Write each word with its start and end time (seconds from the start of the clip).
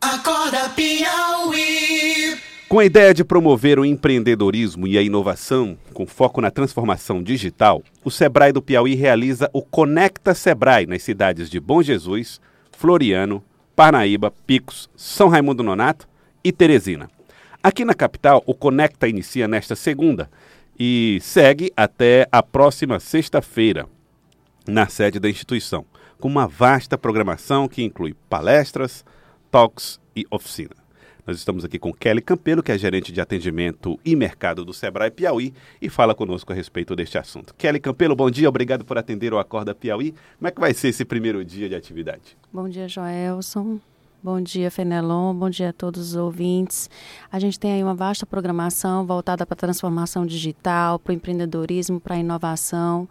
Acorda 0.00 0.68
Piauí. 0.70 2.36
Com 2.68 2.78
a 2.78 2.84
ideia 2.84 3.12
de 3.12 3.22
promover 3.22 3.78
o 3.78 3.84
empreendedorismo 3.84 4.86
e 4.86 4.96
a 4.96 5.02
inovação 5.02 5.76
com 5.92 6.06
foco 6.06 6.40
na 6.40 6.50
transformação 6.50 7.22
digital, 7.22 7.82
o 8.02 8.10
Sebrae 8.10 8.52
do 8.52 8.62
Piauí 8.62 8.94
realiza 8.94 9.48
o 9.52 9.62
Conecta 9.62 10.34
Sebrae 10.34 10.86
nas 10.86 11.02
cidades 11.02 11.50
de 11.50 11.60
Bom 11.60 11.82
Jesus, 11.82 12.40
Floriano, 12.72 13.44
Parnaíba, 13.76 14.32
Picos, 14.46 14.88
São 14.96 15.28
Raimundo 15.28 15.62
Nonato 15.62 16.08
e 16.42 16.50
Teresina. 16.50 17.10
Aqui 17.62 17.84
na 17.84 17.94
capital, 17.94 18.42
o 18.46 18.54
Conecta 18.54 19.06
inicia 19.06 19.46
nesta 19.46 19.76
segunda 19.76 20.30
e 20.78 21.18
segue 21.20 21.72
até 21.76 22.26
a 22.32 22.42
próxima 22.42 22.98
sexta-feira, 22.98 23.86
na 24.66 24.88
sede 24.88 25.20
da 25.20 25.28
instituição, 25.28 25.84
com 26.18 26.28
uma 26.28 26.46
vasta 26.46 26.98
programação 26.98 27.68
que 27.68 27.82
inclui 27.82 28.14
palestras, 28.28 29.04
talks 29.52 30.00
e 30.16 30.26
oficina. 30.30 30.74
Nós 31.26 31.36
estamos 31.36 31.62
aqui 31.62 31.78
com 31.78 31.92
Kelly 31.92 32.22
Campelo, 32.22 32.62
que 32.62 32.72
é 32.72 32.78
gerente 32.78 33.12
de 33.12 33.20
atendimento 33.20 34.00
e 34.04 34.16
mercado 34.16 34.64
do 34.64 34.72
Sebrae 34.72 35.10
Piauí, 35.10 35.52
e 35.80 35.90
fala 35.90 36.14
conosco 36.14 36.52
a 36.52 36.56
respeito 36.56 36.96
deste 36.96 37.18
assunto. 37.18 37.54
Kelly 37.54 37.78
Campelo, 37.78 38.16
bom 38.16 38.30
dia, 38.30 38.48
obrigado 38.48 38.82
por 38.82 38.96
atender 38.96 39.32
o 39.32 39.38
Acorda 39.38 39.74
Piauí. 39.74 40.14
Como 40.38 40.48
é 40.48 40.50
que 40.50 40.58
vai 40.58 40.72
ser 40.72 40.88
esse 40.88 41.04
primeiro 41.04 41.44
dia 41.44 41.68
de 41.68 41.74
atividade? 41.74 42.36
Bom 42.50 42.66
dia, 42.66 42.88
Joelson. 42.88 43.78
Bom 44.22 44.40
dia, 44.40 44.70
Fenelon. 44.70 45.34
Bom 45.34 45.50
dia 45.50 45.68
a 45.68 45.72
todos 45.72 46.00
os 46.08 46.16
ouvintes. 46.16 46.88
A 47.30 47.38
gente 47.38 47.60
tem 47.60 47.72
aí 47.72 47.82
uma 47.84 47.94
vasta 47.94 48.24
programação 48.24 49.04
voltada 49.04 49.44
para 49.44 49.54
a 49.54 49.56
transformação 49.56 50.24
digital, 50.24 50.98
para 50.98 51.10
o 51.10 51.14
empreendedorismo, 51.14 52.00
para 52.00 52.14
a 52.14 52.18
inovação, 52.18 53.06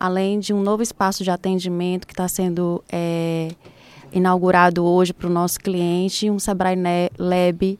além 0.00 0.40
de 0.40 0.54
um 0.54 0.62
novo 0.62 0.82
espaço 0.82 1.22
de 1.22 1.30
atendimento 1.30 2.06
que 2.06 2.12
está 2.12 2.26
sendo 2.28 2.82
é, 2.90 3.50
inaugurado 4.12 4.84
hoje 4.84 5.12
para 5.12 5.26
o 5.26 5.30
nosso 5.30 5.58
cliente, 5.58 6.30
um 6.30 6.38
Sebrae 6.38 6.76
Lab 7.18 7.78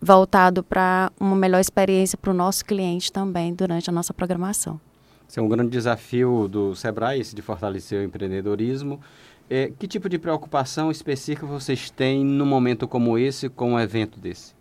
voltado 0.00 0.64
para 0.64 1.12
uma 1.18 1.36
melhor 1.36 1.60
experiência 1.60 2.18
para 2.18 2.30
o 2.30 2.34
nosso 2.34 2.64
cliente 2.64 3.12
também 3.12 3.54
durante 3.54 3.88
a 3.88 3.92
nossa 3.92 4.12
programação. 4.12 4.80
Esse 5.28 5.38
é 5.38 5.42
um 5.42 5.48
grande 5.48 5.70
desafio 5.70 6.48
do 6.48 6.74
Sebrae, 6.74 7.20
esse 7.20 7.34
de 7.34 7.40
fortalecer 7.40 8.00
o 8.00 8.04
empreendedorismo. 8.04 9.00
É, 9.48 9.70
que 9.78 9.86
tipo 9.86 10.08
de 10.08 10.18
preocupação 10.18 10.90
específica 10.90 11.46
vocês 11.46 11.90
têm 11.90 12.24
num 12.24 12.46
momento 12.46 12.88
como 12.88 13.16
esse, 13.16 13.48
com 13.48 13.72
um 13.72 13.80
evento 13.80 14.18
desse? 14.18 14.54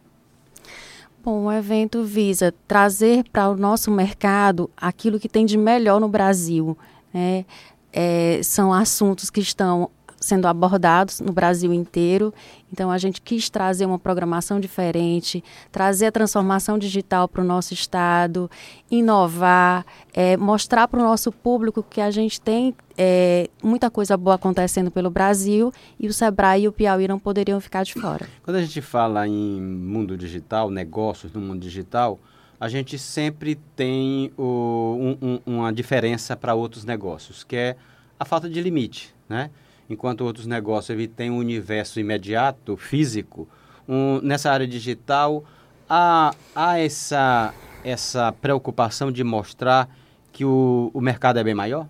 Bom, 1.24 1.46
o 1.46 1.52
evento 1.52 2.04
visa 2.04 2.54
trazer 2.68 3.24
para 3.32 3.50
o 3.50 3.56
nosso 3.56 3.92
mercado 3.92 4.70
aquilo 4.76 5.20
que 5.20 5.30
tem 5.30 5.46
de 5.46 5.58
melhor 5.58 6.00
no 6.00 6.10
Brasil. 6.10 6.78
Né? 7.14 7.46
É, 7.94 8.42
são 8.44 8.74
assuntos 8.74 9.30
que 9.30 9.40
estão 9.40 9.90
sendo 10.22 10.46
abordados 10.46 11.20
no 11.20 11.34
Brasil 11.34 11.74
inteiro. 11.74 12.32
Então, 12.72 12.92
a 12.92 12.98
gente 12.98 13.20
quis 13.20 13.50
trazer 13.50 13.86
uma 13.86 14.00
programação 14.00 14.60
diferente, 14.60 15.44
trazer 15.72 16.06
a 16.06 16.12
transformação 16.12 16.78
digital 16.78 17.28
para 17.28 17.42
o 17.42 17.46
nosso 17.46 17.74
estado, 17.74 18.50
inovar, 18.90 19.86
é, 20.14 20.38
mostrar 20.38 20.88
para 20.88 21.00
o 21.00 21.04
nosso 21.04 21.32
público 21.32 21.84
que 21.84 22.00
a 22.00 22.12
gente 22.12 22.40
tem 22.40 22.74
é, 22.98 23.50
muita 23.64 23.90
coisa 23.90 24.16
boa 24.16 24.36
acontecendo 24.36 24.92
pelo 24.92 25.10
Brasil 25.10 25.74
e 26.00 26.08
o 26.08 26.14
Sebrae 26.14 26.64
e 26.64 26.68
o 26.68 26.72
Piauí 26.72 27.08
não 27.08 27.20
poderiam 27.20 27.60
ficar 27.60 27.84
de 27.84 27.94
fora. 27.94 28.28
Quando 28.44 28.58
a 28.58 28.62
gente 28.62 28.80
fala 28.80 29.28
em 29.28 29.60
mundo 29.60 30.16
digital, 30.16 30.70
negócios 30.70 31.34
no 31.34 31.42
mundo 31.42 31.60
digital, 31.60 32.20
a 32.60 32.70
gente 32.70 33.00
sempre 33.00 33.56
tem 33.76 34.32
o, 34.38 35.18
um, 35.22 35.28
um, 35.28 35.40
uma 35.58 35.74
diferença 35.74 36.38
para 36.38 36.54
outros 36.54 36.86
negócios, 36.86 37.44
que 37.44 37.56
é 37.56 37.76
a 38.20 38.24
falta 38.24 38.48
de 38.48 38.62
limite, 38.62 39.16
né? 39.28 39.50
Enquanto 39.92 40.22
outros 40.22 40.46
negócios 40.46 40.98
tem 41.16 41.30
um 41.30 41.38
universo 41.38 42.00
imediato, 42.00 42.78
físico, 42.78 43.48
um, 43.88 44.20
nessa 44.22 44.52
área 44.52 44.68
digital 44.68 45.44
há, 45.90 46.34
há 46.56 46.80
essa, 46.80 47.54
essa 47.84 48.32
preocupação 48.32 49.12
de 49.12 49.24
mostrar 49.24 49.90
que 50.32 50.46
o, 50.46 50.90
o 50.94 51.02
mercado 51.02 51.38
é 51.38 51.44
bem 51.44 51.54
maior? 51.54 51.88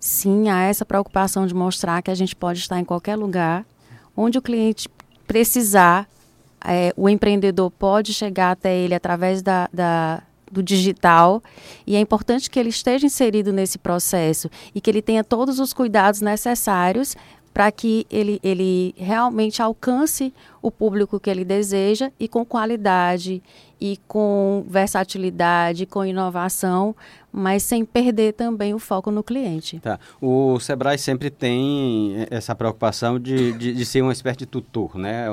Sim, 0.00 0.48
há 0.48 0.62
essa 0.62 0.84
preocupação 0.84 1.46
de 1.46 1.54
mostrar 1.54 2.02
que 2.02 2.10
a 2.10 2.14
gente 2.14 2.34
pode 2.34 2.58
estar 2.58 2.80
em 2.80 2.84
qualquer 2.84 3.16
lugar, 3.16 3.64
onde 4.16 4.38
o 4.38 4.42
cliente 4.42 4.88
precisar, 5.26 6.08
é, 6.64 6.92
o 6.96 7.08
empreendedor 7.08 7.70
pode 7.70 8.12
chegar 8.12 8.50
até 8.50 8.76
ele 8.76 8.94
através 8.94 9.42
da, 9.42 9.68
da 9.72 10.22
do 10.50 10.62
digital 10.62 11.42
e 11.86 11.96
é 11.96 12.00
importante 12.00 12.50
que 12.50 12.58
ele 12.58 12.70
esteja 12.70 13.06
inserido 13.06 13.52
nesse 13.52 13.78
processo 13.78 14.50
e 14.74 14.80
que 14.80 14.90
ele 14.90 15.02
tenha 15.02 15.22
todos 15.22 15.58
os 15.58 15.72
cuidados 15.72 16.20
necessários 16.20 17.16
para 17.52 17.70
que 17.72 18.06
ele, 18.10 18.40
ele 18.42 18.94
realmente 18.96 19.60
alcance 19.60 20.32
o 20.62 20.70
público 20.70 21.18
que 21.18 21.28
ele 21.28 21.44
deseja 21.44 22.10
e 22.18 22.28
com 22.28 22.44
qualidade 22.44 23.42
e 23.80 23.98
com 24.06 24.64
versatilidade, 24.68 25.86
com 25.86 26.04
inovação, 26.04 26.94
mas 27.32 27.62
sem 27.62 27.84
perder 27.84 28.34
também 28.34 28.74
o 28.74 28.78
foco 28.78 29.10
no 29.10 29.22
cliente. 29.22 29.80
Tá. 29.80 29.98
O 30.20 30.60
Sebrae 30.60 30.98
sempre 30.98 31.30
tem 31.30 32.26
essa 32.30 32.54
preocupação 32.54 33.18
de, 33.18 33.52
de, 33.52 33.72
de 33.72 33.86
ser 33.86 34.02
uma 34.02 34.12
espécie 34.12 34.38
de 34.38 34.46
tutor, 34.46 34.96
né? 34.96 35.26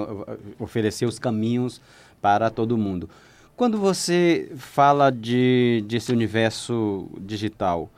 oferecer 0.60 1.06
os 1.06 1.20
caminhos 1.20 1.82
para 2.22 2.50
todo 2.50 2.78
mundo. 2.78 3.10
Quando 3.58 3.80
você 3.80 4.52
fala 4.56 5.12
de, 5.12 5.84
desse 5.88 6.12
universo 6.12 7.10
digital, 7.20 7.90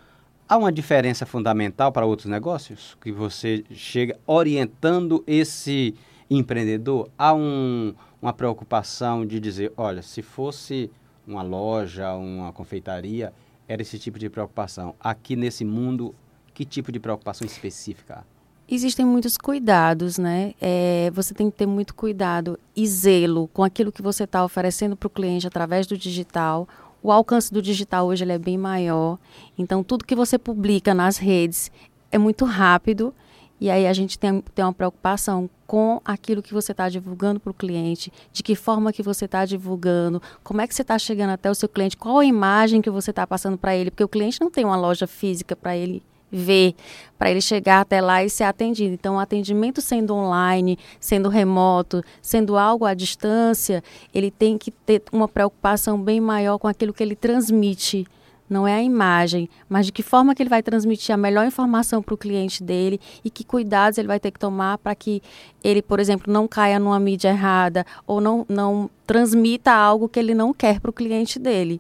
há 0.48 0.56
uma 0.56 0.72
diferença 0.72 1.26
fundamental 1.26 1.92
para 1.92 2.06
outros 2.06 2.30
negócios? 2.30 2.96
Que 3.02 3.12
você 3.12 3.66
chega 3.70 4.18
orientando 4.26 5.22
esse 5.28 5.94
empreendedor? 6.30 7.10
Há 7.18 7.34
um, 7.34 7.94
uma 8.22 8.32
preocupação 8.32 9.26
de 9.26 9.38
dizer, 9.38 9.74
olha, 9.76 10.02
se 10.02 10.22
fosse 10.22 10.90
uma 11.28 11.42
loja, 11.42 12.14
uma 12.14 12.54
confeitaria, 12.54 13.34
era 13.68 13.82
esse 13.82 14.00
tipo 14.00 14.18
de 14.18 14.30
preocupação. 14.30 14.96
Aqui 14.98 15.36
nesse 15.36 15.66
mundo, 15.66 16.16
que 16.54 16.64
tipo 16.64 16.90
de 16.90 17.02
preocupação 17.02 17.46
específica? 17.46 18.26
Existem 18.72 19.04
muitos 19.04 19.36
cuidados, 19.36 20.20
né? 20.20 20.54
É, 20.62 21.10
você 21.12 21.34
tem 21.34 21.50
que 21.50 21.58
ter 21.58 21.66
muito 21.66 21.96
cuidado 21.96 22.60
e 22.76 22.86
zelo 22.86 23.50
com 23.52 23.64
aquilo 23.64 23.92
que 23.92 24.00
você 24.00 24.26
está 24.26 24.46
oferecendo 24.46 24.96
para 24.96 25.08
o 25.08 25.10
cliente 25.10 25.48
através 25.48 25.88
do 25.88 25.98
digital. 25.98 26.70
O 27.02 27.12
alcance 27.12 27.52
do 27.52 27.64
digital 27.64 28.06
hoje 28.06 28.24
ele 28.24 28.34
é 28.34 28.38
bem 28.38 28.60
maior. 28.60 29.18
Então, 29.58 29.84
tudo 29.84 30.06
que 30.06 30.16
você 30.16 30.38
publica 30.38 30.94
nas 30.94 31.18
redes 31.18 31.72
é 32.12 32.20
muito 32.20 32.46
rápido. 32.46 33.12
E 33.60 33.72
aí 33.72 33.88
a 33.88 33.92
gente 33.92 34.20
tem, 34.20 34.40
tem 34.54 34.64
uma 34.64 34.72
preocupação 34.72 35.50
com 35.66 36.00
aquilo 36.06 36.44
que 36.44 36.54
você 36.54 36.72
está 36.72 36.90
divulgando 36.90 37.40
para 37.40 37.50
o 37.50 37.56
cliente, 37.56 38.14
de 38.32 38.44
que 38.44 38.54
forma 38.54 38.94
que 38.94 39.02
você 39.02 39.26
está 39.26 39.46
divulgando, 39.46 40.22
como 40.44 40.62
é 40.62 40.68
que 40.68 40.76
você 40.76 40.84
está 40.84 40.98
chegando 41.00 41.32
até 41.32 41.50
o 41.50 41.56
seu 41.56 41.68
cliente, 41.68 41.98
qual 41.98 42.20
a 42.20 42.26
imagem 42.26 42.82
que 42.82 42.90
você 42.90 43.10
está 43.10 43.26
passando 43.26 43.58
para 43.58 43.76
ele, 43.76 43.90
porque 43.90 44.04
o 44.04 44.08
cliente 44.08 44.40
não 44.40 44.50
tem 44.50 44.64
uma 44.64 44.78
loja 44.78 45.08
física 45.08 45.56
para 45.56 45.76
ele 45.76 46.04
ver 46.32 46.76
para 47.18 47.32
ele 47.32 47.42
chegar 47.42 47.82
até 47.82 48.00
lá 48.00 48.24
e 48.24 48.30
ser 48.30 48.46
atendido. 48.46 48.94
Então, 48.94 49.16
o 49.16 49.20
atendimento 49.20 49.82
sendo 49.82 50.16
online, 50.16 50.78
sendo 51.00 51.28
remoto, 51.28 52.04
sendo 52.22 52.58
algo 52.58 52.86
à 52.86 52.94
distância, 52.94 53.84
ele 54.14 54.32
tem 54.32 54.58
que 54.58 54.72
ter 54.72 55.04
uma 55.12 55.28
preocupação 55.28 56.02
bem 56.02 56.22
maior 56.22 56.58
com 56.58 56.68
aquilo 56.68 56.94
que 56.94 57.04
ele 57.04 57.16
transmite. 57.16 58.08
Não 58.50 58.68
é 58.68 58.74
a 58.74 58.82
imagem, 58.82 59.48
mas 59.68 59.86
de 59.86 59.92
que 59.92 60.02
forma 60.02 60.34
que 60.34 60.42
ele 60.42 60.50
vai 60.50 60.64
transmitir 60.64 61.14
a 61.14 61.18
melhor 61.18 61.46
informação 61.46 62.02
para 62.02 62.16
o 62.16 62.18
cliente 62.18 62.64
dele 62.64 63.00
e 63.24 63.30
que 63.30 63.44
cuidados 63.44 64.00
ele 64.00 64.08
vai 64.08 64.20
ter 64.20 64.32
que 64.32 64.40
tomar 64.40 64.80
para 64.80 64.96
que 64.96 65.22
ele, 65.64 65.84
por 65.84 66.00
exemplo, 66.00 66.34
não 66.34 66.48
caia 66.48 66.80
numa 66.80 67.00
mídia 67.00 67.30
errada 67.30 67.86
ou 68.08 68.20
não, 68.20 68.46
não 68.50 68.90
transmita 69.06 69.72
algo 69.72 70.10
que 70.10 70.18
ele 70.18 70.34
não 70.34 70.52
quer 70.52 70.80
para 70.80 70.90
o 70.90 70.94
cliente 70.94 71.38
dele. 71.38 71.80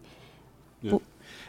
É. 0.86 0.90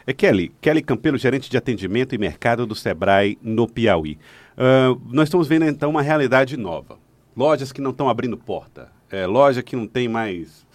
É 0.05 0.13
Kelly, 0.13 0.51
Kelly 0.59 0.81
Campelo, 0.81 1.17
gerente 1.17 1.49
de 1.49 1.57
atendimento 1.57 2.15
e 2.15 2.17
mercado 2.17 2.65
do 2.65 2.75
Sebrae 2.75 3.37
no 3.41 3.67
Piauí. 3.67 4.17
Uh, 4.57 4.99
nós 5.11 5.27
estamos 5.27 5.47
vendo 5.47 5.65
então 5.65 5.89
uma 5.89 6.01
realidade 6.01 6.57
nova. 6.57 6.97
Lojas 7.35 7.71
que 7.71 7.81
não 7.81 7.91
estão 7.91 8.09
abrindo 8.09 8.37
porta, 8.37 8.91
é, 9.09 9.25
loja 9.25 9.63
que 9.63 9.75
não 9.75 9.87
tem 9.87 10.07
mais 10.07 10.65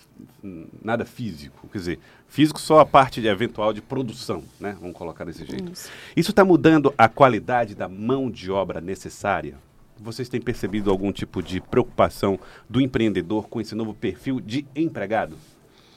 nada 0.83 1.05
físico, 1.05 1.69
quer 1.69 1.79
dizer, 1.79 1.99
físico 2.29 2.61
só 2.61 2.79
a 2.81 2.87
parte 2.87 3.21
de 3.21 3.29
eventual 3.29 3.73
de 3.73 3.83
produção, 3.83 4.43
né? 4.59 4.77
Vamos 4.81 4.97
colocar 4.97 5.25
desse 5.25 5.45
jeito. 5.45 5.73
Isso 6.17 6.31
está 6.31 6.45
mudando 6.45 6.95
a 6.97 7.09
qualidade 7.09 7.75
da 7.75 7.89
mão 7.89 8.31
de 8.31 8.51
obra 8.51 8.81
necessária? 8.81 9.57
Vocês 9.99 10.29
têm 10.29 10.41
percebido 10.41 10.91
algum 10.91 11.11
tipo 11.11 11.43
de 11.43 11.61
preocupação 11.61 12.39
do 12.69 12.81
empreendedor 12.81 13.49
com 13.49 13.61
esse 13.61 13.75
novo 13.75 13.95
perfil 13.95 14.41
de 14.41 14.67
empregado? 14.75 15.37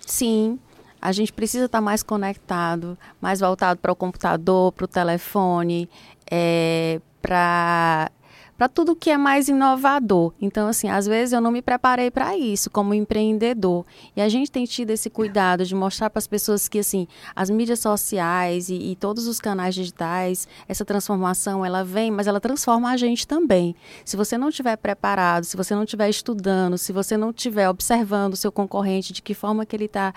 Sim, 0.05 0.57
a 1.01 1.11
gente 1.11 1.31
precisa 1.31 1.65
estar 1.65 1.81
mais 1.81 2.03
conectado, 2.03 2.97
mais 3.21 3.39
voltado 3.39 3.79
para 3.79 3.91
o 3.91 3.95
computador, 3.95 4.71
para 4.71 4.85
o 4.85 4.87
telefone, 4.87 5.89
é, 6.29 6.99
para 7.21 8.11
para 8.59 8.67
tudo 8.67 8.93
que 8.93 9.09
é 9.09 9.17
mais 9.17 9.47
inovador. 9.47 10.33
Então, 10.41 10.67
assim, 10.67 10.89
às 10.89 11.07
vezes 11.07 11.31
eu 11.31 11.39
não 11.39 11.49
me 11.49 11.61
preparei 11.61 12.11
para 12.11 12.35
isso 12.35 12.69
como 12.69 12.93
empreendedor. 12.93 13.85
E 14.17 14.21
a 14.21 14.27
gente 14.27 14.51
tem 14.51 14.65
tido 14.65 14.89
esse 14.89 15.09
cuidado 15.09 15.63
de 15.63 15.73
mostrar 15.73 16.09
para 16.09 16.19
as 16.19 16.27
pessoas 16.27 16.67
que, 16.67 16.79
assim, 16.79 17.07
as 17.33 17.49
mídias 17.49 17.79
sociais 17.79 18.67
e, 18.67 18.73
e, 18.73 18.95
todos 18.97 19.27
os 19.27 19.39
canais 19.39 19.73
digitais, 19.73 20.45
essa 20.67 20.83
transformação, 20.83 21.65
ela 21.65 21.85
vem, 21.85 22.11
mas 22.11 22.27
ela 22.27 22.41
transforma 22.41 22.91
a 22.91 22.97
gente 22.97 23.25
também. 23.25 23.73
Se 24.03 24.17
você 24.17 24.37
não 24.37 24.49
estiver 24.49 24.75
preparado, 24.75 25.45
se 25.45 25.55
você 25.55 25.73
não 25.73 25.83
estiver 25.83 26.09
estudando, 26.09 26.77
se 26.77 26.91
você 26.91 27.15
não 27.15 27.29
estiver 27.29 27.69
observando 27.69 28.33
o 28.33 28.35
seu 28.37 28.51
concorrente, 28.51 29.13
de 29.13 29.21
que 29.21 29.33
forma 29.33 29.65
que 29.65 29.73
ele 29.73 29.85
está 29.85 30.13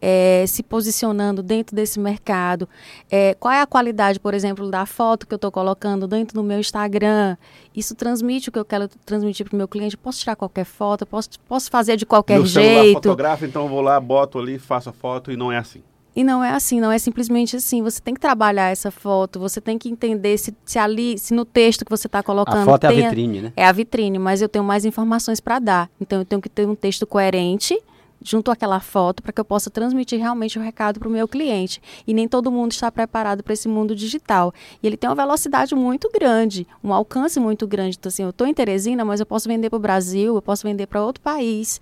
é, 0.00 0.46
se 0.48 0.62
posicionando 0.62 1.42
dentro 1.42 1.76
desse 1.76 2.00
mercado, 2.00 2.66
é, 3.10 3.34
qual 3.34 3.52
é 3.52 3.60
a 3.60 3.66
qualidade, 3.66 4.18
por 4.18 4.32
exemplo, 4.32 4.70
da 4.70 4.86
foto 4.86 5.26
que 5.26 5.34
eu 5.34 5.36
estou 5.36 5.52
colocando 5.52 6.08
dentro 6.08 6.34
do 6.34 6.42
meu 6.42 6.58
Instagram, 6.58 7.36
isso 7.74 7.94
transmite 7.94 8.48
o 8.48 8.52
que 8.52 8.58
eu 8.58 8.64
quero 8.64 8.88
transmitir 9.04 9.46
para 9.46 9.54
o 9.54 9.56
meu 9.56 9.68
cliente. 9.68 9.96
Posso 9.96 10.20
tirar 10.20 10.36
qualquer 10.36 10.64
foto, 10.64 11.06
posso, 11.06 11.30
posso 11.48 11.70
fazer 11.70 11.96
de 11.96 12.06
qualquer 12.06 12.34
meu 12.34 12.46
jeito. 12.46 12.94
fotografa, 12.94 13.46
então 13.46 13.62
eu 13.62 13.68
vou 13.68 13.80
lá, 13.80 13.98
boto 13.98 14.38
ali, 14.38 14.58
faço 14.58 14.90
a 14.90 14.92
foto 14.92 15.32
e 15.32 15.36
não 15.36 15.50
é 15.50 15.58
assim. 15.58 15.82
E 16.14 16.22
não 16.22 16.44
é 16.44 16.50
assim, 16.50 16.78
não 16.78 16.92
é 16.92 16.98
simplesmente 16.98 17.56
assim. 17.56 17.82
Você 17.82 17.98
tem 17.98 18.12
que 18.12 18.20
trabalhar 18.20 18.70
essa 18.70 18.90
foto, 18.90 19.40
você 19.40 19.60
tem 19.60 19.78
que 19.78 19.88
entender 19.88 20.36
se, 20.36 20.54
se 20.64 20.78
ali, 20.78 21.16
se 21.16 21.32
no 21.32 21.44
texto 21.44 21.84
que 21.86 21.90
você 21.90 22.06
está 22.06 22.22
colocando. 22.22 22.62
A 22.62 22.64
foto 22.64 22.84
é 22.84 22.88
a 22.88 22.92
vitrine, 22.92 23.40
né? 23.40 23.52
É 23.56 23.64
a 23.64 23.72
vitrine, 23.72 24.18
mas 24.18 24.42
eu 24.42 24.48
tenho 24.48 24.64
mais 24.64 24.84
informações 24.84 25.40
para 25.40 25.58
dar. 25.58 25.90
Então 25.98 26.18
eu 26.18 26.24
tenho 26.24 26.42
que 26.42 26.50
ter 26.50 26.68
um 26.68 26.74
texto 26.74 27.06
coerente 27.06 27.80
junto 28.24 28.50
àquela 28.50 28.80
foto 28.80 29.22
para 29.22 29.32
que 29.32 29.40
eu 29.40 29.44
possa 29.44 29.70
transmitir 29.70 30.18
realmente 30.18 30.58
o 30.58 30.62
recado 30.62 30.98
para 30.98 31.08
o 31.08 31.12
meu 31.12 31.26
cliente. 31.26 31.80
E 32.06 32.14
nem 32.14 32.28
todo 32.28 32.50
mundo 32.50 32.72
está 32.72 32.90
preparado 32.90 33.42
para 33.42 33.52
esse 33.52 33.68
mundo 33.68 33.94
digital. 33.94 34.52
E 34.82 34.86
ele 34.86 34.96
tem 34.96 35.08
uma 35.08 35.16
velocidade 35.16 35.74
muito 35.74 36.10
grande, 36.12 36.66
um 36.82 36.92
alcance 36.92 37.38
muito 37.38 37.66
grande. 37.66 37.96
Então, 37.98 38.08
assim, 38.08 38.22
eu 38.22 38.30
estou 38.30 38.46
em 38.46 38.54
Teresina, 38.54 39.04
mas 39.04 39.20
eu 39.20 39.26
posso 39.26 39.48
vender 39.48 39.70
para 39.70 39.76
o 39.76 39.80
Brasil, 39.80 40.34
eu 40.34 40.42
posso 40.42 40.66
vender 40.66 40.86
para 40.86 41.02
outro 41.02 41.22
país. 41.22 41.80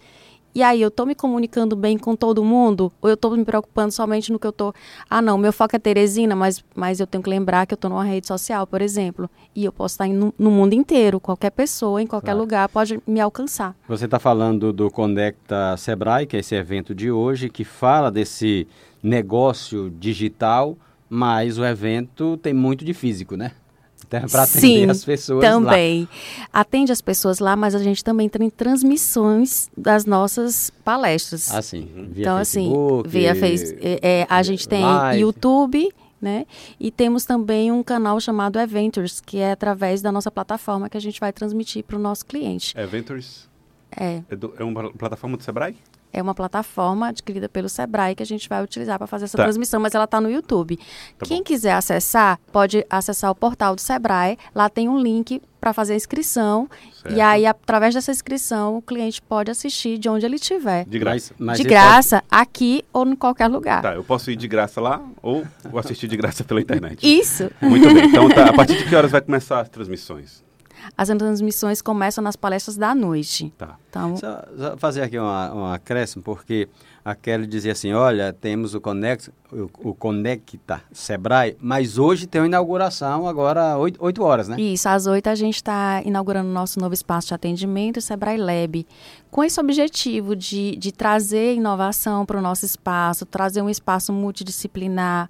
E 0.54 0.62
aí, 0.62 0.82
eu 0.82 0.88
estou 0.88 1.06
me 1.06 1.14
comunicando 1.14 1.76
bem 1.76 1.96
com 1.96 2.16
todo 2.16 2.42
mundo? 2.44 2.92
Ou 3.00 3.08
eu 3.08 3.14
estou 3.14 3.36
me 3.36 3.44
preocupando 3.44 3.92
somente 3.92 4.32
no 4.32 4.38
que 4.38 4.46
eu 4.46 4.50
estou... 4.50 4.74
Ah, 5.08 5.22
não, 5.22 5.38
meu 5.38 5.52
foco 5.52 5.76
é 5.76 5.78
Teresina, 5.78 6.34
mas, 6.34 6.64
mas 6.74 6.98
eu 6.98 7.06
tenho 7.06 7.22
que 7.22 7.30
lembrar 7.30 7.66
que 7.66 7.74
eu 7.74 7.76
estou 7.76 7.88
numa 7.88 8.04
rede 8.04 8.26
social, 8.26 8.66
por 8.66 8.82
exemplo. 8.82 9.30
E 9.54 9.64
eu 9.64 9.72
posso 9.72 9.94
estar 9.94 10.08
no, 10.08 10.34
no 10.38 10.50
mundo 10.50 10.72
inteiro. 10.74 11.20
Qualquer 11.20 11.50
pessoa, 11.50 12.02
em 12.02 12.06
qualquer 12.06 12.32
claro. 12.32 12.40
lugar, 12.40 12.68
pode 12.68 13.00
me 13.06 13.20
alcançar. 13.20 13.76
Você 13.88 14.06
está 14.06 14.18
falando 14.18 14.72
do 14.72 14.90
Conecta 14.90 15.76
Sebrae, 15.76 16.26
que 16.26 16.36
é 16.36 16.40
esse 16.40 16.54
evento 16.54 16.94
de 16.94 17.10
hoje, 17.10 17.48
que 17.48 17.64
fala 17.64 18.10
desse 18.10 18.66
negócio 19.02 19.90
digital, 19.90 20.76
mas 21.08 21.58
o 21.58 21.64
evento 21.64 22.36
tem 22.36 22.52
muito 22.52 22.84
de 22.84 22.92
físico, 22.92 23.36
né? 23.36 23.52
Para 24.30 24.42
atender 24.42 24.60
Sim, 24.60 24.90
as 24.90 25.04
pessoas 25.04 25.44
também. 25.44 26.02
lá. 26.02 26.08
Atende 26.60 26.90
as 26.90 27.00
pessoas 27.00 27.38
lá, 27.38 27.54
mas 27.54 27.74
a 27.74 27.78
gente 27.78 28.02
também 28.02 28.28
tem 28.28 28.50
transmissões 28.50 29.70
das 29.76 30.04
nossas 30.04 30.70
palestras. 30.84 31.52
Ah, 31.54 31.62
sim. 31.62 31.88
Via 32.12 32.22
então, 32.22 32.36
Facebook, 32.38 33.08
assim, 33.08 33.18
via 33.18 33.34
face, 33.34 33.78
é, 33.80 34.20
é, 34.20 34.26
a 34.28 34.42
gente 34.42 34.68
tem 34.68 34.82
live. 34.82 35.20
YouTube, 35.20 35.92
né? 36.20 36.44
E 36.78 36.90
temos 36.90 37.24
também 37.24 37.72
um 37.72 37.82
canal 37.82 38.20
chamado 38.20 38.58
Eventures, 38.58 39.20
que 39.20 39.38
é 39.38 39.52
através 39.52 40.02
da 40.02 40.12
nossa 40.12 40.30
plataforma 40.30 40.88
que 40.88 40.96
a 40.96 41.00
gente 41.00 41.18
vai 41.18 41.32
transmitir 41.32 41.84
para 41.84 41.96
o 41.96 41.98
nosso 42.00 42.26
cliente. 42.26 42.78
Eventures? 42.78 43.48
É. 43.96 44.22
É, 44.28 44.36
do, 44.36 44.54
é 44.58 44.64
uma 44.64 44.92
plataforma 44.92 45.36
do 45.36 45.42
Sebrae? 45.42 45.76
É 46.12 46.20
uma 46.22 46.34
plataforma 46.34 47.08
adquirida 47.08 47.48
pelo 47.48 47.68
Sebrae 47.68 48.14
que 48.14 48.22
a 48.22 48.26
gente 48.26 48.48
vai 48.48 48.62
utilizar 48.62 48.98
para 48.98 49.06
fazer 49.06 49.24
essa 49.26 49.36
Tá. 49.36 49.44
transmissão, 49.44 49.80
mas 49.80 49.94
ela 49.94 50.04
está 50.04 50.20
no 50.20 50.30
YouTube. 50.30 50.76
Tá 51.18 51.26
Quem 51.26 51.38
bom. 51.38 51.44
quiser 51.44 51.72
acessar, 51.72 52.38
pode 52.52 52.84
acessar 52.90 53.30
o 53.30 53.34
portal 53.34 53.74
do 53.74 53.80
Sebrae. 53.80 54.36
Lá 54.54 54.68
tem 54.68 54.88
um 54.88 54.98
link 54.98 55.40
para 55.60 55.72
fazer 55.74 55.92
a 55.92 55.96
inscrição. 55.96 56.68
Certo. 57.02 57.14
E 57.14 57.20
aí, 57.20 57.44
através 57.46 57.94
dessa 57.94 58.10
inscrição, 58.10 58.78
o 58.78 58.82
cliente 58.82 59.20
pode 59.20 59.50
assistir 59.50 59.98
de 59.98 60.08
onde 60.08 60.24
ele 60.24 60.36
estiver. 60.36 60.84
De 60.86 60.98
graça. 60.98 61.34
Mas, 61.38 61.46
mas 61.46 61.58
de 61.58 61.64
graça, 61.64 62.24
aqui 62.30 62.82
ou 62.92 63.06
em 63.06 63.14
qualquer 63.14 63.46
lugar. 63.48 63.82
Tá, 63.82 63.94
eu 63.94 64.02
posso 64.02 64.30
ir 64.30 64.36
de 64.36 64.48
graça 64.48 64.80
lá 64.80 65.02
ou 65.22 65.46
vou 65.70 65.78
assistir 65.78 66.08
de 66.08 66.16
graça 66.16 66.42
pela 66.44 66.60
internet. 66.60 66.98
Isso. 67.06 67.50
Muito 67.60 67.92
bem. 67.92 68.06
Então, 68.06 68.28
tá, 68.30 68.46
a 68.48 68.52
partir 68.56 68.78
de 68.78 68.88
que 68.88 68.94
horas 68.96 69.10
vai 69.10 69.20
começar 69.20 69.60
as 69.60 69.68
transmissões? 69.68 70.42
As 70.96 71.08
transmissões 71.08 71.82
começam 71.82 72.22
nas 72.22 72.36
palestras 72.36 72.76
da 72.76 72.94
noite. 72.94 73.52
Tá. 73.58 73.76
Então, 73.88 74.16
Só, 74.16 74.44
só 74.56 74.76
fazer 74.76 75.02
aqui 75.02 75.18
uma, 75.18 75.54
um 75.54 75.64
acréscimo, 75.66 76.22
porque 76.22 76.68
a 77.04 77.14
Kelly 77.14 77.46
dizia 77.46 77.72
assim, 77.72 77.92
olha, 77.92 78.32
temos 78.32 78.74
o, 78.74 78.80
Conect, 78.80 79.30
o, 79.50 79.90
o 79.90 79.94
Conecta 79.94 80.82
Sebrae, 80.92 81.56
mas 81.60 81.98
hoje 81.98 82.26
tem 82.26 82.40
uma 82.40 82.46
inauguração 82.46 83.26
agora 83.26 83.76
8, 83.78 83.98
8 83.98 84.22
horas, 84.22 84.48
né? 84.48 84.60
Isso, 84.60 84.88
às 84.88 85.06
oito 85.06 85.28
a 85.28 85.34
gente 85.34 85.56
está 85.56 86.02
inaugurando 86.04 86.48
o 86.48 86.52
nosso 86.52 86.78
novo 86.78 86.94
espaço 86.94 87.28
de 87.28 87.34
atendimento, 87.34 87.96
o 87.96 88.02
Sebrae 88.02 88.36
Lab, 88.36 88.86
com 89.30 89.42
esse 89.42 89.58
objetivo 89.58 90.36
de, 90.36 90.76
de 90.76 90.92
trazer 90.92 91.54
inovação 91.54 92.26
para 92.26 92.38
o 92.38 92.42
nosso 92.42 92.64
espaço, 92.64 93.24
trazer 93.24 93.62
um 93.62 93.70
espaço 93.70 94.12
multidisciplinar. 94.12 95.28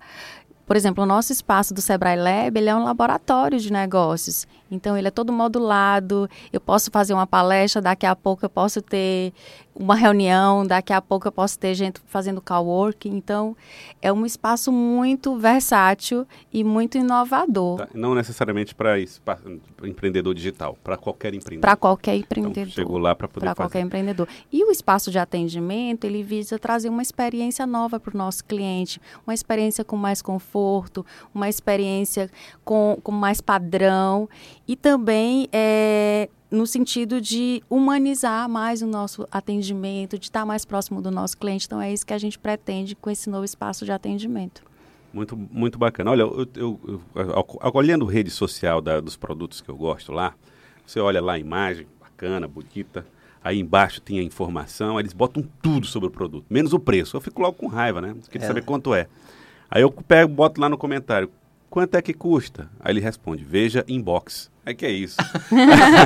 Por 0.67 0.76
exemplo, 0.76 1.02
o 1.05 1.06
nosso 1.06 1.32
espaço 1.32 1.75
do 1.75 1.81
Sebrae 1.81 2.17
Lab, 2.17 2.56
ele 2.56 2.69
é 2.69 2.75
um 2.75 2.85
laboratório 2.85 3.58
de 3.58 3.73
negócios. 3.73 4.47
Então, 4.70 4.96
ele 4.96 5.08
é 5.08 5.11
todo 5.11 5.32
modulado. 5.32 6.28
Eu 6.52 6.61
posso 6.61 6.90
fazer 6.90 7.12
uma 7.12 7.26
palestra, 7.26 7.82
daqui 7.82 8.06
a 8.06 8.14
pouco 8.14 8.44
eu 8.44 8.50
posso 8.50 8.81
ter 8.81 9.32
uma 9.75 9.94
reunião, 9.94 10.67
daqui 10.67 10.93
a 10.93 11.00
pouco 11.00 11.26
eu 11.26 11.32
posso 11.32 11.58
ter 11.58 11.75
gente 11.75 12.00
fazendo 12.06 12.40
coworking. 12.40 13.17
Então, 13.17 13.56
é 14.02 14.12
um 14.12 14.26
espaço 14.26 14.70
muito 14.70 15.37
versátil 15.38 16.26
e 16.52 16.62
muito 16.62 16.99
inovador. 16.99 17.78
Tá, 17.78 17.88
Não 17.94 18.14
necessariamente 18.14 18.75
para 18.75 18.96
empreendedor 19.82 20.34
digital, 20.34 20.76
para 20.84 20.96
qualquer 20.96 21.34
empreendedor. 21.34 21.62
Para 21.62 21.76
qualquer 21.76 22.14
Então, 22.14 22.25
empreendedor. 22.25 22.73
chegou 22.73 22.99
lá 22.99 23.14
para 23.14 23.28
poder 23.28 23.46
para 23.46 23.55
qualquer 23.55 23.81
empreendedor. 23.81 24.28
E 24.52 24.64
o 24.64 24.70
espaço 24.70 25.11
de 25.11 25.19
atendimento, 25.19 26.05
ele 26.05 26.23
visa 26.23 26.58
trazer 26.58 26.88
uma 26.88 27.02
experiência 27.02 27.66
nova 27.66 27.99
para 27.99 28.14
o 28.14 28.19
nosso 28.19 28.44
cliente, 28.44 29.00
uma 29.26 29.32
experiência 29.32 29.84
com 29.84 29.96
mais 29.96 30.20
conforto, 30.20 31.06
uma 31.34 31.49
experiência 31.49 32.31
com, 32.64 32.99
com 33.02 33.12
mais 33.12 33.40
padrão 33.40 34.28
e 34.67 34.77
também 34.77 35.49
é, 35.53 36.29
no 36.51 36.67
sentido 36.67 37.21
de 37.21 37.62
humanizar 37.69 38.49
mais 38.49 38.83
o 38.83 38.87
nosso 38.87 39.27
atendimento, 39.31 40.19
de 40.19 40.27
estar 40.27 40.45
mais 40.47 40.65
próximo 40.65 41.01
do 41.03 41.11
nosso 41.11 41.37
cliente. 41.37 41.67
Então, 41.67 41.81
é 41.81 41.93
isso 41.93 42.07
que 42.07 42.12
a 42.15 42.19
gente 42.19 42.39
pretende 42.39 42.95
com 42.95 43.11
esse 43.11 43.29
novo 43.31 43.45
espaço 43.45 43.85
de 43.85 43.93
atendimento. 43.93 44.62
Muito, 45.12 45.37
muito 45.37 45.79
bacana. 45.79 46.12
Olha, 46.12 46.23
eu, 46.23 46.47
eu- 46.55 46.81
eu- 47.17 47.57
olhando 47.75 48.05
rede 48.05 48.31
social 48.31 48.81
da- 48.81 49.01
dos 49.01 49.17
produtos 49.17 49.61
que 49.61 49.69
eu 49.69 49.77
gosto 49.77 50.12
lá, 50.12 50.35
você 50.87 51.01
olha 51.01 51.21
lá 51.21 51.33
a 51.33 51.39
imagem, 51.39 51.87
bacana, 52.01 52.47
bonita. 52.47 53.05
Aí 53.43 53.59
embaixo 53.59 54.01
tem 54.01 54.21
a 54.21 54.23
informação, 54.23 54.99
aí 54.99 55.03
eles 55.03 55.12
botam 55.15 55.43
tudo 55.62 55.87
sobre 55.87 56.09
o 56.09 56.12
produto, 56.12 56.45
menos 56.51 56.73
o 56.73 56.79
preço. 56.79 57.17
Eu 57.17 57.21
fico 57.21 57.41
logo 57.43 57.55
com 57.57 57.67
raiva, 57.67 58.01
né? 58.01 58.15
Queria 58.31 58.45
É. 58.45 58.49
saber 58.49 58.62
quanto 58.65 58.95
é. 58.95 59.09
Aí 59.71 59.83
eu 59.83 59.91
pego, 59.91 60.33
boto 60.33 60.61
lá 60.61 60.69
no 60.69 60.77
comentário, 60.77 61.31
quanto 61.70 61.94
é 61.94 62.02
que 62.02 62.12
custa? 62.12 62.69
Aí 62.81 62.93
ele 62.93 63.00
responde, 63.00 63.44
veja 63.44 63.84
inbox. 63.88 64.50
Aí 64.67 64.75
que 64.75 64.84
é 64.84 64.90
isso? 64.90 65.17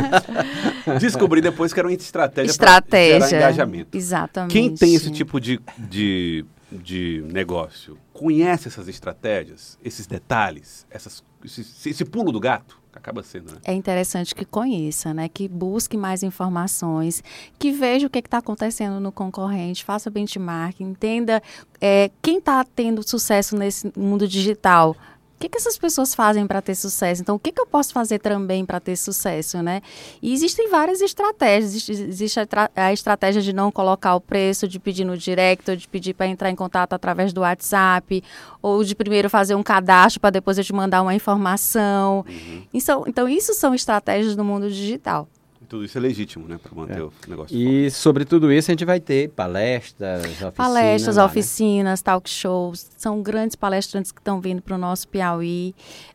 Descobri 1.00 1.40
depois 1.40 1.72
que 1.72 1.80
era 1.80 1.88
uma 1.88 1.94
estratégia 1.94 2.54
para 2.54 2.72
Estratégia. 2.74 3.28
gerar 3.28 3.42
engajamento. 3.42 3.96
Exatamente. 3.96 4.52
Quem 4.52 4.74
tem 4.74 4.94
esse 4.94 5.10
tipo 5.10 5.40
de, 5.40 5.60
de, 5.78 6.44
de 6.70 7.24
negócio 7.32 7.98
conhece 8.12 8.68
essas 8.68 8.86
estratégias, 8.86 9.78
esses 9.82 10.06
detalhes, 10.06 10.86
essas, 10.90 11.24
esse, 11.44 11.88
esse 11.88 12.04
pulo 12.04 12.30
do 12.30 12.38
gato? 12.38 12.82
Acaba 12.92 13.24
sendo, 13.24 13.50
né? 13.52 13.58
É 13.64 13.72
interessante 13.72 14.32
que 14.36 14.44
conheça, 14.44 15.12
né? 15.12 15.28
Que 15.28 15.48
busque 15.48 15.96
mais 15.96 16.22
informações, 16.22 17.24
que 17.58 17.72
veja 17.72 18.06
o 18.06 18.10
que 18.10 18.20
está 18.20 18.38
acontecendo 18.38 19.00
no 19.00 19.10
concorrente, 19.10 19.84
faça 19.84 20.08
benchmark, 20.08 20.80
entenda 20.80 21.42
é, 21.80 22.08
quem 22.22 22.38
está 22.38 22.62
tendo 22.64 23.06
sucesso 23.06 23.56
nesse 23.56 23.90
mundo 23.98 24.28
digital. 24.28 24.96
O 25.44 25.46
que, 25.46 25.50
que 25.50 25.58
essas 25.58 25.76
pessoas 25.76 26.14
fazem 26.14 26.46
para 26.46 26.62
ter 26.62 26.74
sucesso? 26.74 27.20
Então, 27.20 27.34
o 27.34 27.38
que, 27.38 27.52
que 27.52 27.60
eu 27.60 27.66
posso 27.66 27.92
fazer 27.92 28.18
também 28.18 28.64
para 28.64 28.80
ter 28.80 28.96
sucesso, 28.96 29.62
né? 29.62 29.82
E 30.22 30.32
existem 30.32 30.70
várias 30.70 31.02
estratégias. 31.02 31.72
Existe, 31.72 31.92
existe 31.92 32.40
a, 32.40 32.70
a 32.74 32.92
estratégia 32.94 33.42
de 33.42 33.52
não 33.52 33.70
colocar 33.70 34.14
o 34.14 34.22
preço, 34.22 34.66
de 34.66 34.80
pedir 34.80 35.04
no 35.04 35.18
direct, 35.18 35.70
ou 35.70 35.76
de 35.76 35.86
pedir 35.86 36.14
para 36.14 36.28
entrar 36.28 36.48
em 36.48 36.56
contato 36.56 36.94
através 36.94 37.30
do 37.34 37.42
WhatsApp, 37.42 38.24
ou 38.62 38.82
de 38.82 38.94
primeiro 38.94 39.28
fazer 39.28 39.54
um 39.54 39.62
cadastro 39.62 40.18
para 40.18 40.30
depois 40.30 40.56
eu 40.56 40.64
te 40.64 40.72
mandar 40.72 41.02
uma 41.02 41.14
informação. 41.14 42.24
Então, 42.72 43.04
então, 43.06 43.28
isso 43.28 43.52
são 43.52 43.74
estratégias 43.74 44.34
do 44.34 44.42
mundo 44.42 44.70
digital. 44.70 45.28
Tudo 45.68 45.84
isso 45.84 45.96
é 45.98 46.00
legítimo, 46.00 46.46
né? 46.48 46.58
Para 46.62 46.74
manter 46.74 46.98
É. 46.98 47.02
o 47.02 47.12
negócio. 47.28 47.56
E 47.56 47.90
sobre 47.90 48.24
tudo 48.24 48.52
isso 48.52 48.70
a 48.70 48.72
gente 48.72 48.84
vai 48.84 49.00
ter 49.00 49.28
palestras, 49.30 50.22
oficinas. 50.24 50.52
Palestras, 50.54 51.16
lá, 51.16 51.22
né? 51.22 51.28
oficinas, 51.28 52.02
talk 52.02 52.28
shows, 52.28 52.90
são 52.96 53.22
grandes 53.22 53.56
palestrantes 53.56 54.12
que 54.12 54.20
estão 54.20 54.40
vindo 54.40 54.60
para 54.62 54.74
o 54.74 54.78
nosso 54.78 55.08
Piauí. 55.08 55.74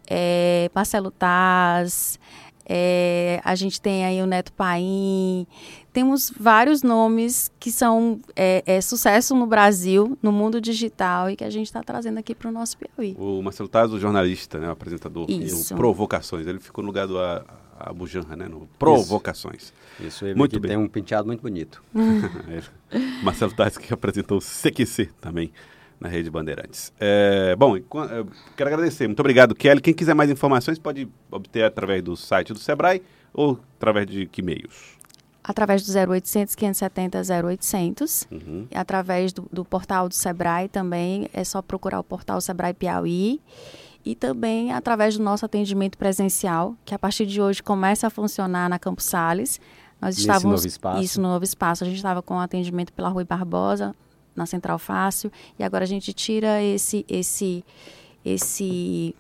É, 0.10 0.70
Marcelo 0.74 1.12
Taz, 1.12 2.20
é, 2.72 3.42
a 3.44 3.56
gente 3.56 3.82
tem 3.82 4.06
aí 4.06 4.22
o 4.22 4.28
Neto 4.28 4.54
Paim, 4.54 5.48
temos 5.92 6.32
vários 6.40 6.84
nomes 6.84 7.52
que 7.60 7.72
são 7.72 8.20
é, 8.36 8.62
é, 8.66 8.80
sucesso 8.80 9.36
no 9.36 9.48
Brasil, 9.48 10.16
no 10.22 10.32
mundo 10.32 10.62
digital 10.62 11.30
e 11.32 11.36
que 11.36 11.44
a 11.44 11.50
gente 11.50 11.66
está 11.66 11.82
trazendo 11.82 12.20
aqui 12.20 12.36
para 12.36 12.48
o 12.48 12.52
nosso 12.52 12.78
Piauí. 12.78 13.16
O 13.20 13.42
Marcelo 13.42 13.68
Taz, 13.68 13.92
o 13.92 14.00
jornalista, 14.00 14.60
né, 14.60 14.68
o 14.68 14.72
apresentador, 14.72 15.26
Isso. 15.30 15.74
o 15.74 15.78
Provocações, 15.78 16.46
ele 16.46 16.60
ficou 16.60 16.84
no 16.84 16.88
lugar 16.90 17.08
do 17.08 17.18
A- 17.20 17.44
a 17.80 17.94
Bujanra, 17.94 18.36
né? 18.36 18.48
No 18.48 18.68
Provocações. 18.78 19.74
Isso, 20.00 20.26
ele 20.26 20.36
Muito 20.36 20.54
que 20.54 20.60
bem. 20.60 20.70
tem 20.70 20.78
um 20.78 20.88
penteado 20.88 21.28
muito 21.28 21.42
bonito. 21.42 21.82
É. 22.92 22.98
Marcelo 23.24 23.54
Tais 23.54 23.78
que 23.78 23.94
apresentou 23.94 24.40
o 24.40 24.42
CQC 24.42 25.10
também 25.22 25.52
na 26.00 26.08
Rede 26.08 26.30
Bandeirantes. 26.32 26.92
É, 27.00 27.56
bom, 27.56 27.78
quero 28.58 28.70
agradecer. 28.70 29.06
Muito 29.08 29.20
obrigado, 29.20 29.54
Kelly. 29.54 29.82
Quem 29.82 29.94
quiser 29.94 30.16
mais 30.16 30.30
informações 30.32 30.80
pode 30.80 31.08
obter 31.30 31.64
através 31.64 32.02
do 32.02 32.16
site 32.16 32.54
do 32.54 32.60
Sebrae 32.60 33.02
ou 33.34 33.60
através 33.78 34.08
de 34.08 34.26
que 34.26 34.42
meios? 34.42 34.98
Através 35.44 35.86
do 35.86 35.92
0800 35.92 36.56
570 36.56 37.22
0800. 37.46 38.28
Uhum. 38.32 38.68
E 38.72 38.78
através 38.78 39.34
do, 39.34 39.48
do 39.52 39.66
portal 39.66 40.08
do 40.08 40.16
Sebrae 40.16 40.68
também. 40.68 41.28
É 41.34 41.44
só 41.44 41.62
procurar 41.62 42.00
o 42.00 42.04
portal 42.04 42.40
Sebrae 42.42 42.74
Piauí. 42.74 43.40
E 44.06 44.16
também 44.16 44.72
através 44.72 45.18
do 45.18 45.24
nosso 45.24 45.46
atendimento 45.46 45.98
presencial, 45.98 46.76
que 46.86 46.96
a 46.96 47.00
partir 47.00 47.26
de 47.26 47.42
hoje 47.42 47.62
começa 47.62 48.08
a 48.08 48.10
funcionar 48.10 48.70
na 48.70 48.80
Campos 48.80 49.06
Sales. 49.06 49.60
Nós 50.02 50.16
Nesse 50.16 50.22
estávamos 50.22 50.62
novo 50.62 50.68
espaço. 50.68 51.04
isso 51.04 51.22
no 51.22 51.28
novo 51.28 51.44
espaço. 51.44 51.84
A 51.84 51.88
gente 51.88 51.98
estava 51.98 52.22
com 52.22 52.40
atendimento 52.40 52.94
pela 52.94 53.10
Rui 53.10 53.26
Barbosa, 53.26 53.94
na 54.36 54.46
Central 54.46 54.80
Fácil, 54.80 55.32
e 55.58 55.64
agora 55.64 55.84
a 55.84 55.88
gente 55.88 56.14
tira 56.14 56.62
esse 56.64 57.06
esse 57.10 57.64
esse 58.24 59.14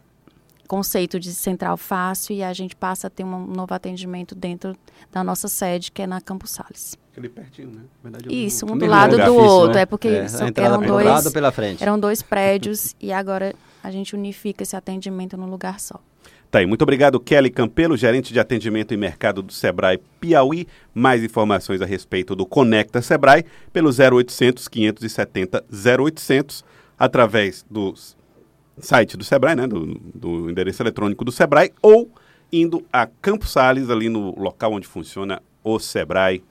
conceito 0.73 1.19
de 1.19 1.33
Central 1.33 1.75
Fácil 1.77 2.35
e 2.35 2.43
a 2.43 2.53
gente 2.53 2.75
passa 2.75 3.07
a 3.07 3.09
ter 3.09 3.23
um 3.23 3.47
novo 3.47 3.73
atendimento 3.73 4.35
dentro 4.35 4.75
da 5.11 5.23
nossa 5.23 5.47
sede, 5.47 5.91
que 5.91 6.03
é 6.03 6.07
na 6.07 6.21
Campos 6.21 6.51
Sales. 6.51 6.95
Aquele 7.11 7.27
pertinho, 7.27 7.69
né? 7.69 7.81
Na 8.03 8.11
verdade, 8.11 8.45
Isso, 8.45 8.67
no- 8.67 8.73
um 8.73 8.77
do 8.77 8.85
lado 8.85 9.17
do 9.17 9.33
outro, 9.35 9.73
né? 9.73 9.81
é 9.81 9.85
porque 9.87 10.07
É, 10.07 10.27
são- 10.27 10.47
eram 10.55 10.81
dois 10.83 11.05
lado 11.07 11.31
pela 11.31 11.51
frente. 11.51 11.81
eram 11.81 11.99
dois 11.99 12.21
prédios 12.21 12.95
e 13.01 13.11
agora 13.11 13.55
a 13.83 13.89
gente 13.89 14.15
unifica 14.15 14.61
esse 14.61 14.75
atendimento 14.75 15.35
num 15.35 15.47
lugar 15.49 15.79
só. 15.79 15.99
Tá 16.51 16.59
aí, 16.59 16.65
muito 16.67 16.83
obrigado, 16.83 17.19
Kelly 17.19 17.49
Campelo, 17.49 17.97
gerente 17.97 18.31
de 18.31 18.39
atendimento 18.39 18.93
e 18.93 18.97
mercado 18.97 19.41
do 19.41 19.51
Sebrae 19.51 19.99
Piauí. 20.21 20.67
Mais 20.93 21.23
informações 21.23 21.81
a 21.81 21.85
respeito 21.85 22.35
do 22.35 22.45
Conecta 22.45 23.01
Sebrae 23.01 23.43
pelo 23.73 23.91
0800 23.91 24.67
570 24.67 25.63
0800 25.71 26.63
através 26.97 27.65
do 27.69 27.91
s- 27.93 28.15
site 28.81 29.17
do 29.17 29.23
Sebrae, 29.23 29.55
né, 29.55 29.67
do, 29.67 29.85
do 30.13 30.49
endereço 30.49 30.81
eletrônico 30.81 31.23
do 31.25 31.31
Sebrae 31.31 31.71
ou 31.81 32.09
indo 32.51 32.83
a 32.91 33.07
Campos 33.07 33.51
Sales, 33.51 33.89
ali 33.89 34.09
no 34.09 34.37
local 34.39 34.73
onde 34.73 34.87
funciona 34.87 35.41
o 35.63 35.79
Sebrae, 35.79 36.43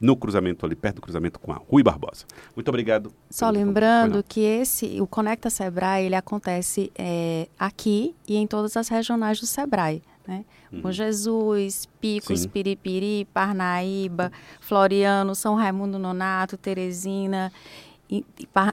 no 0.00 0.16
cruzamento 0.16 0.64
ali, 0.64 0.76
perto 0.76 0.96
do 0.96 1.02
cruzamento 1.02 1.40
com 1.40 1.52
a 1.52 1.56
Rui 1.56 1.82
Barbosa. 1.82 2.24
Muito 2.54 2.68
obrigado. 2.68 3.12
Só 3.28 3.50
lembrando 3.50 4.22
que 4.22 4.40
esse, 4.40 5.00
o 5.00 5.06
Conecta 5.06 5.50
Sebrae, 5.50 6.06
ele 6.06 6.14
acontece 6.14 6.92
é, 6.96 7.48
aqui 7.58 8.14
e 8.26 8.36
em 8.36 8.46
todas 8.46 8.76
as 8.76 8.88
regionais 8.88 9.40
do 9.40 9.46
Sebrae. 9.46 10.02
Né? 10.26 10.44
Bom 10.70 10.92
Jesus, 10.92 11.88
Picos, 12.00 12.40
Sim. 12.40 12.48
Piripiri, 12.48 13.26
Parnaíba, 13.32 14.30
Floriano, 14.60 15.34
São 15.34 15.54
Raimundo 15.54 15.98
Nonato, 15.98 16.56
Teresina. 16.56 17.50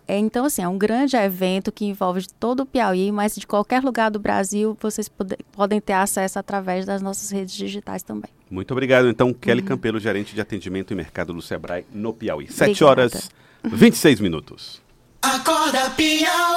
É, 0.08 0.18
então, 0.18 0.46
assim, 0.46 0.62
é 0.62 0.68
um 0.68 0.78
grande 0.78 1.16
evento 1.18 1.72
que 1.72 1.84
envolve 1.86 2.26
todo 2.40 2.62
o 2.62 2.66
Piauí, 2.66 3.12
mas 3.12 3.36
de 3.36 3.46
qualquer 3.46 3.84
lugar 3.84 4.10
do 4.10 4.18
Brasil 4.20 4.78
vocês 4.82 5.10
pode- 5.10 5.38
podem 5.52 5.82
ter 5.82 5.94
acesso 5.94 6.40
através 6.40 6.86
das 6.86 7.02
nossas 7.02 7.30
redes 7.32 7.54
digitais 7.54 8.02
também. 8.02 8.30
Muito 8.50 8.72
obrigado, 8.72 9.10
então, 9.10 9.34
Kelly 9.34 9.62
Uhum. 9.62 9.68
Campelo, 9.68 10.00
gerente 10.00 10.34
de 10.34 10.40
atendimento 10.42 10.92
e 10.94 10.96
mercado 10.96 11.34
do 11.34 11.42
Sebrae 11.42 11.86
no 11.92 12.14
Piauí. 12.14 12.48
7 12.50 12.84
Obrigada. 12.84 13.02
horas 13.02 13.30
26 13.64 14.20
minutos. 14.22 14.82
Acorda 15.22 15.90
Piauí. 15.92 16.56